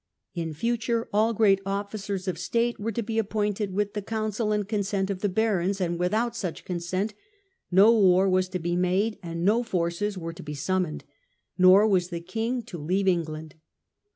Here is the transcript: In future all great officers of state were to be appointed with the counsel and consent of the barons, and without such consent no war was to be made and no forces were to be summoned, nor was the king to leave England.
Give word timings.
In 0.33 0.55
future 0.55 1.07
all 1.13 1.31
great 1.31 1.61
officers 1.63 2.27
of 2.27 2.39
state 2.39 2.79
were 2.79 2.91
to 2.91 3.03
be 3.03 3.19
appointed 3.19 3.71
with 3.71 3.93
the 3.93 4.01
counsel 4.01 4.51
and 4.51 4.67
consent 4.67 5.11
of 5.11 5.19
the 5.19 5.29
barons, 5.29 5.79
and 5.79 5.99
without 5.99 6.35
such 6.35 6.65
consent 6.65 7.13
no 7.69 7.91
war 7.91 8.27
was 8.27 8.49
to 8.49 8.57
be 8.57 8.75
made 8.75 9.19
and 9.21 9.45
no 9.45 9.61
forces 9.61 10.17
were 10.17 10.33
to 10.33 10.41
be 10.41 10.55
summoned, 10.55 11.03
nor 11.55 11.85
was 11.87 12.07
the 12.09 12.19
king 12.19 12.63
to 12.63 12.79
leave 12.79 13.07
England. 13.07 13.53